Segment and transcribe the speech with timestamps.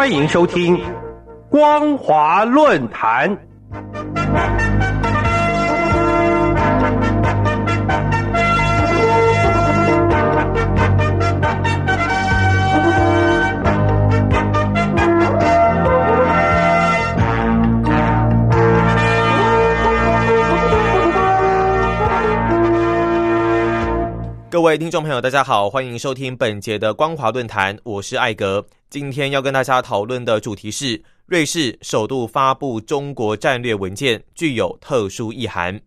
[0.00, 0.78] 欢迎收听
[1.50, 3.36] 《光华论坛》。
[24.60, 28.62] 各位听众朋友，大家好，欢迎收听本节的光华论坛，我是艾格。
[28.90, 35.80] 今天要跟大家讨论的主题是：瑞士首度发布中国战略文件，具有特殊意涵。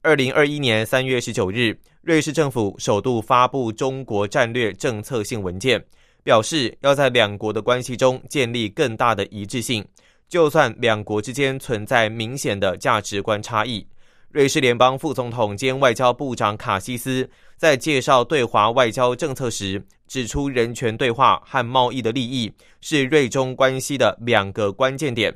[0.00, 5.84] 二零二一年三月十九日，瑞士政府首度发布中国战略政策性文件，
[6.22, 9.84] 表示要在两国的关系中建立更大的一致性，
[10.30, 13.86] 就算两国之间存在明显的价值观差异。
[14.34, 25.32] 瑞士联邦副总统兼外交部长卡西斯在介绍对华外交政策时，指出人权对话和贸易的利益是瑞中关系的两个关键点。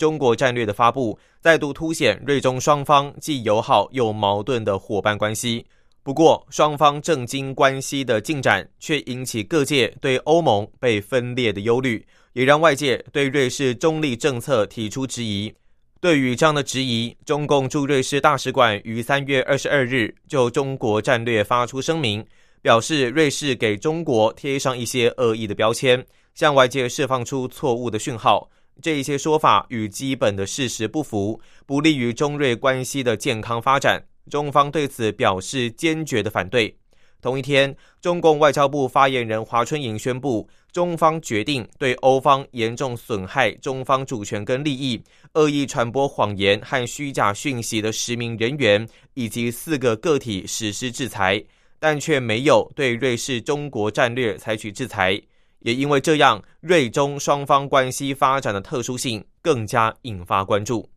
[0.00, 5.64] 中国战略的发布再度凸显瑞中双方既友好又矛盾的伙伴关系。
[6.02, 15.54] 不过，双方政经关系的进展却引起各界对欧盟被分裂的忧虑，也让外界对瑞士中立政策提出质疑。
[16.00, 22.24] 对于这样的质疑，中共驻瑞士大使馆于三月二十二日就中国战略发出声明，
[22.62, 26.02] 表示瑞士给中国贴上一些恶意的标签，
[26.34, 28.50] 向外界释放出错误的讯号。
[28.80, 34.02] 这一些说法与基本的事实不符，不利于中瑞关系的健康发展。
[34.30, 36.74] 中方对此表示坚决的反对。
[37.20, 45.02] 同一天，中共外交部发言人华春莹宣布，中方决定对欧方严重损害中方主权跟利益、
[45.34, 51.42] 恶意传播谎言和虚假讯息的十名人员以及四个个体实施制裁，
[51.78, 55.20] 但却没有对瑞士中国战略采取制裁。
[55.60, 60.88] 也因为这样，瑞中双方关系发展的特殊性更加引发关注。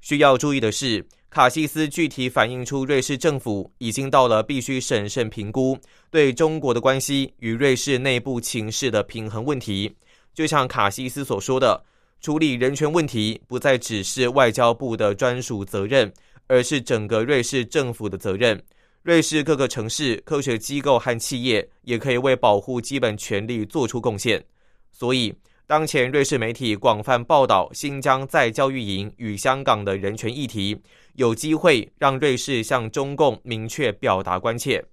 [0.00, 1.04] 需要注意的是。
[1.36, 5.78] 卡西斯具体反映出瑞士政府已经到了必须审慎评估
[6.10, 9.94] 对中国的关系与瑞士内部情势的平衡问题。
[10.32, 11.84] 就像卡西斯所说的，
[12.22, 16.10] 处理人权问题不再只是外交部的专属责任，
[16.46, 18.58] 而是整个瑞士政府的责任。
[19.02, 24.42] 瑞士各个城市、科学机构和企业也可以为保护基本权利做出贡献。
[24.90, 25.34] 所以。
[25.68, 30.80] 当前瑞士媒体广泛报道新疆在教育营与香港的人权议题，
[31.14, 34.84] 有机会让瑞士向中共明确表达关切。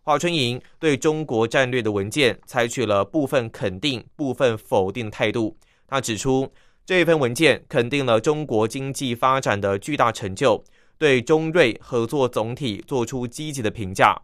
[0.00, 5.54] 华春莹对中国战略的文件采取了部分肯定、部分否定态度。
[5.86, 6.50] 他指出，
[6.86, 10.64] 这份文件肯定了中国经济发展的巨大成就，
[10.96, 14.18] 对中瑞合作总体做出积极的评价。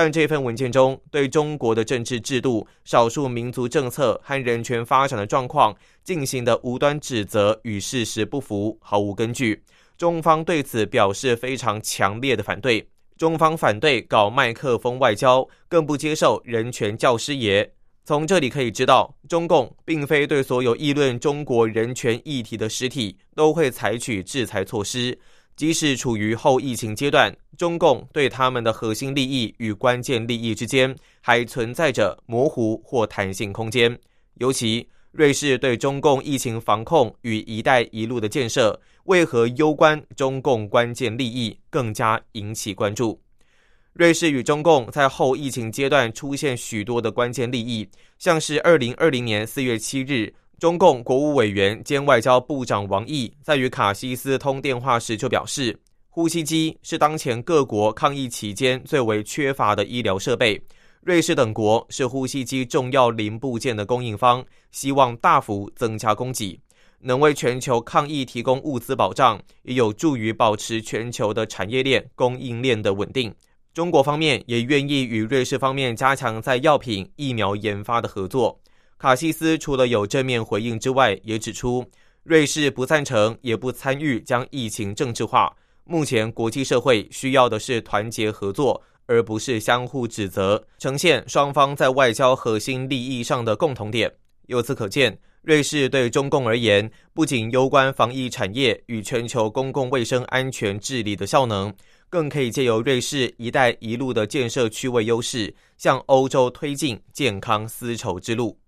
[0.00, 9.60] 但这份文件中对中国的政治制度、少数民族政策和人权发展的状况进行的无端指责与事实不符，毫无根据。
[9.96, 12.88] 中方对此表示非常强烈的反对。
[13.16, 17.68] 中方反对搞麦克风外交，更不接受人权教师爷。
[18.04, 25.18] 从这里可以知道，中共并非对所有议论中国人权议题的实体都会采取制裁措施。
[25.58, 33.98] 即使处于后疫情阶段，中共对他们的核心利益与关键利益之间还存在着模糊或弹性空间。
[34.34, 43.20] 尤其瑞士对中共疫情防控与“一带一路”的建设，为何攸关中共关键利益，更加引起关注。
[43.94, 47.84] 瑞士与中共在后疫情阶段出现许多的关键利益，
[48.20, 50.32] 像是二零二零年四月七日。
[50.58, 60.60] 中共国务委员兼外交部长王毅在与卡西斯通电话时就表示，呼吸机是当前各国抗疫期间最为缺乏的医疗设备。
[61.02, 66.60] 瑞士等国是呼吸机重要零部件的供应方，希望大幅增加供给，
[66.98, 73.32] 能为全球抗疫提供物资保障，也有助于保持全球的产业链供应链的稳定。
[73.72, 78.60] 中国方面也愿意与瑞士方面加强在药品、疫苗研发的合作。
[78.98, 81.86] 卡西斯除了有正面回应之外，也指出，
[82.24, 85.54] 瑞士不赞成也不参与将疫情政治化。
[85.84, 94.12] 目前国际社会需要的是团结合作，而不是相互指责，呈现双方在外交核心利益上的共同点。
[94.48, 101.72] 由此可见，瑞士对中共而言，不仅攸关防疫产业与全球公共卫生安全治理的效能，
[102.10, 108.58] 更可以借由瑞士“一带一路”的建设区位优势，向欧洲推进健康丝绸之路。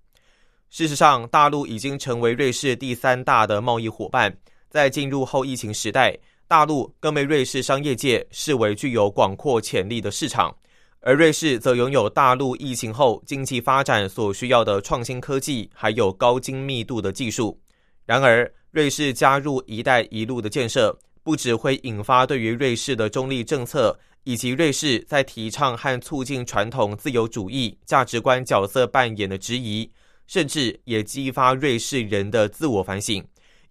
[0.70, 4.32] 事实上，大陆已经成为瑞士第三大的贸易伙伴。
[4.69, 10.55] 在进入后疫情时代，大陆更被瑞士商业界视为具有广阔潜力的市场。
[11.00, 17.58] 而瑞士则拥有大陆疫情后经济发展所需要的创新科技，还有高精密度的技术。
[18.06, 29.90] 然而，瑞士加入“一带一路”的建设，不只会引发对于瑞士的中立政策，以及瑞士在提倡和促进传统自由主义价值观角色扮演的质疑，
[30.30, 33.20] 甚至也激发瑞士人的自我反省。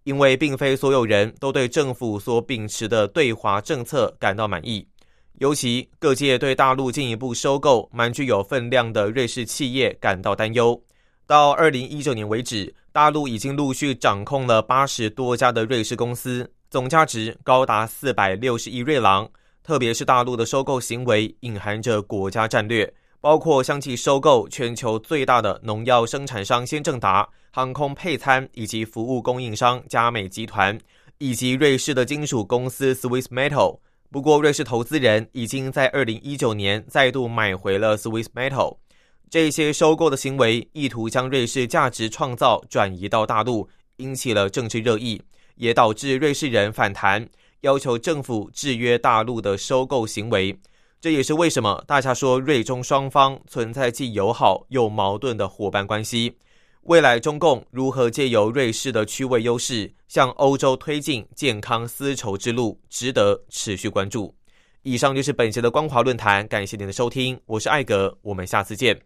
[0.03, 4.85] 因为并非所有人都对政府所秉持的对华政策感到满意，
[5.37, 10.81] 尤其各界对大陆进一步收购蛮具有分量的瑞士企业感到担忧。
[11.25, 19.29] 到二零一九年为止，大陆已经陆续掌控了八十多家的瑞士公司，总价值高达四百六十亿瑞郎。
[19.63, 22.91] 特别是大陆的收购行为隐含着国家战略。
[23.21, 30.77] 包括相继收购全球最大的农药生产商先正达、航空配餐以及服务供应商佳美集团，
[31.17, 33.79] 以及瑞士的金属公司 Swiss Metal。
[34.09, 38.77] 不过，瑞士投资人已经在二零一九年再度买回了 Swiss Metal。
[39.29, 45.21] 这些收购的行为意图将瑞士价值创造转移到大陆，引起了政治热议，
[45.55, 47.27] 也导致瑞士人反弹，
[47.61, 50.57] 要求政府制约大陆的收购行为。
[51.01, 56.35] 这也是为什么大家说瑞中双方存在既友好又矛盾的伙伴关系。
[56.81, 64.33] 未来中共如何借由瑞士的区位优势向欧洲推进健康丝绸之路，值得持续关注。
[64.81, 68.99] 以上就是本节的光华论坛，感谢您的收听，我是艾格，我们下次见。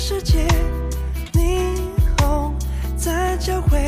[0.00, 0.46] 世界，
[1.32, 1.76] 霓
[2.18, 2.54] 虹
[2.96, 3.84] 在交汇，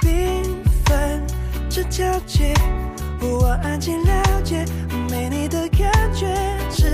[0.00, 0.42] 缤
[0.86, 1.22] 纷
[1.68, 2.54] 这交接。
[3.20, 4.64] 我安静了解，
[5.10, 6.26] 没你的感觉，
[6.70, 6.88] 只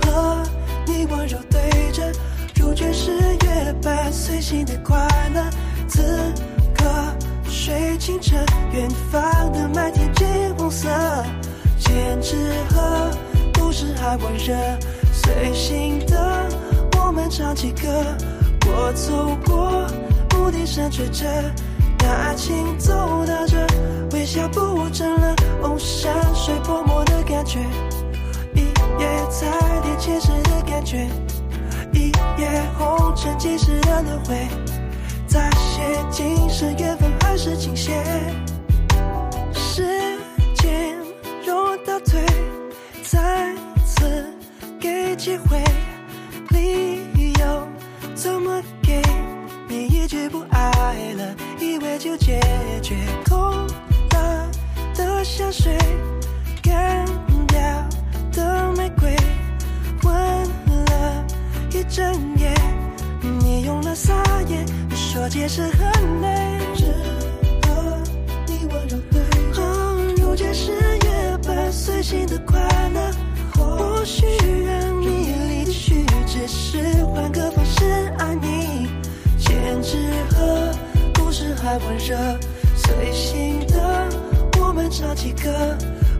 [0.00, 0.42] 和
[0.86, 2.10] 你温柔对着，
[2.56, 4.96] 如卷是月半随心的快
[5.34, 5.50] 乐。
[5.86, 6.02] 此
[6.74, 6.86] 刻。
[7.44, 8.34] 水清澈，
[8.72, 10.26] 远方的麦田金
[10.56, 10.88] 黄色，
[11.78, 12.34] 胭脂
[12.70, 13.10] 河，
[13.52, 14.54] 不是还温热，
[15.12, 16.48] 随心的
[17.18, 17.88] 们唱起歌。
[18.64, 19.84] 我走过
[20.30, 21.26] 牧笛声吹着，
[21.98, 22.94] 那爱情走
[23.26, 23.56] 到这，
[24.12, 25.34] 微笑不真了。
[25.62, 27.58] 哦，山水泼墨的感觉，
[28.54, 28.60] 一
[29.00, 29.46] 夜彩
[29.82, 31.08] 蝶前世的感觉，
[31.92, 34.46] 一夜红尘几世的轮回。
[35.26, 37.92] 再写今生缘分还是倾斜，
[39.52, 39.82] 时
[40.54, 40.96] 间
[41.44, 42.24] 若倒退，
[43.02, 43.52] 再
[43.84, 44.24] 次
[44.80, 45.62] 给机会，
[50.88, 52.40] 快乐，以为就解
[52.82, 52.96] 决，
[53.28, 54.50] 空了
[54.94, 55.76] 的香水，
[56.62, 57.04] 干
[57.46, 57.60] 掉
[58.32, 59.14] 的玫瑰，
[60.02, 60.14] 闻
[60.86, 61.26] 了
[61.74, 62.54] 一整夜，
[63.20, 64.14] 你用了撒
[64.48, 64.64] 野。
[64.94, 66.37] 说解释很累，
[81.76, 82.16] 温热，
[82.76, 84.08] 随心的
[84.60, 85.50] 我们唱起歌。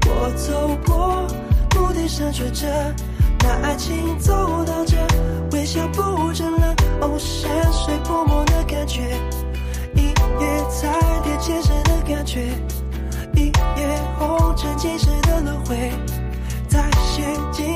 [0.07, 1.27] 我走过
[1.75, 2.67] 牧笛声吹着，
[3.41, 4.33] 那爱情走
[4.65, 4.97] 到这，
[5.53, 6.75] 微笑不真了。
[7.01, 9.03] 哦，山水泼墨的感觉，
[9.95, 10.89] 一夜彩
[11.23, 12.41] 蝶前世的感觉，
[13.35, 15.93] 一夜红尘今世的轮回，
[16.69, 17.67] 再写今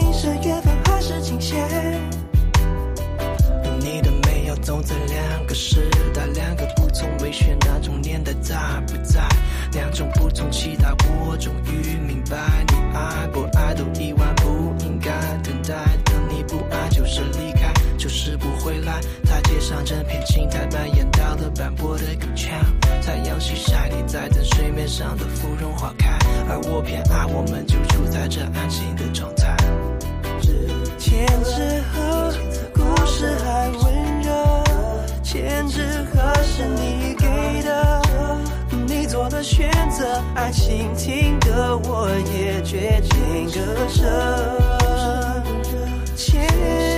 [27.43, 29.57] 我们就处在这安心的状态。
[30.97, 32.33] 千纸鹤，
[32.73, 34.31] 故事还温热。
[35.25, 35.83] 千纸
[36.13, 37.27] 鹤是你给
[37.63, 38.01] 的，
[38.87, 44.07] 你做的选择，爱情听歌，我也绝情割舍。
[46.15, 46.92] 千。